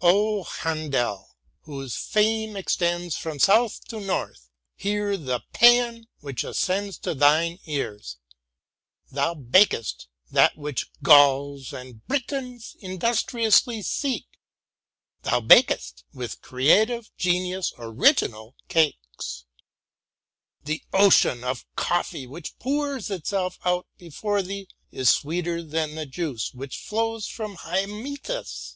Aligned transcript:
"© 0.00 0.46
Hendel, 0.60 1.26
whose 1.62 1.96
fame 1.96 2.56
extends 2.56 3.16
from 3.16 3.40
south 3.40 3.84
to 3.86 3.98
north, 3.98 4.48
hear 4.76 5.16
the 5.16 5.42
pean 5.52 6.06
which 6.20 6.44
ascends 6.44 6.96
to 6.98 7.12
thine 7.12 7.58
ears! 7.64 8.18
Thou 9.10 9.34
bakest 9.34 10.06
that 10.30 10.56
which 10.56 10.88
Gauls 11.02 11.72
and 11.72 12.06
Britons 12.06 12.76
industriously 12.78 13.82
seek, 13.82 14.26
(thou 15.22 15.40
bakest) 15.40 16.04
with 16.14 16.40
creative 16.40 17.10
genius 17.16 17.72
original 17.78 18.54
cakes. 18.68 19.46
The 20.62 20.84
ocean 20.92 21.42
of 21.42 21.66
coffee 21.74 22.28
which 22.28 22.56
pours 22.60 23.10
itself 23.10 23.58
out 23.64 23.88
before 23.98 24.42
thee 24.42 24.68
is 24.92 25.08
sweeter 25.10 25.60
than 25.62 25.94
the 25.96 26.06
juice 26.06 26.54
which 26.54 26.78
flows 26.78 27.26
from 27.26 27.56
//ymetius. 27.56 28.74